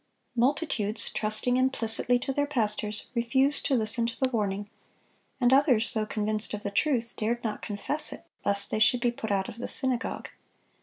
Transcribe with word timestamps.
Multitudes, 0.35 1.11
trusting 1.11 1.57
implicitly 1.57 2.17
to 2.17 2.33
their 2.33 2.47
pastors, 2.47 3.05
refused 3.13 3.67
to 3.67 3.75
listen 3.75 4.07
to 4.07 4.19
the 4.19 4.31
warning; 4.31 4.67
and 5.39 5.53
others, 5.53 5.93
though 5.93 6.07
convinced 6.07 6.55
of 6.55 6.63
the 6.63 6.71
truth, 6.71 7.13
dared 7.15 7.43
not 7.43 7.61
confess 7.61 8.11
it, 8.11 8.25
lest 8.43 8.71
they 8.71 8.79
should 8.79 8.99
be 8.99 9.11
"put 9.11 9.29
out 9.29 9.47
of 9.47 9.59
the 9.59 9.67
synagogue." 9.67 10.29